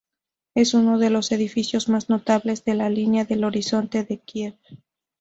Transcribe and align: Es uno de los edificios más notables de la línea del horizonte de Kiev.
Es 0.55 0.73
uno 0.73 0.97
de 0.97 1.11
los 1.11 1.31
edificios 1.31 1.87
más 1.87 2.09
notables 2.09 2.65
de 2.65 2.73
la 2.73 2.89
línea 2.89 3.23
del 3.23 3.43
horizonte 3.43 4.03
de 4.03 4.17
Kiev. 4.17 4.55